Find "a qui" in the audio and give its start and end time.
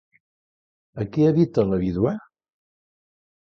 1.03-1.27